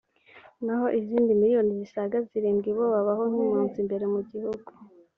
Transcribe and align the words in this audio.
naho 0.65 0.85
izindi 0.99 1.31
miliyoni 1.41 1.71
zisaga 1.81 2.17
zirindwi 2.29 2.69
bo 2.77 2.85
babaho 2.93 3.23
nk’impunzi 3.31 3.77
imbere 3.83 4.05
mu 4.13 4.21
gihugu 4.29 4.69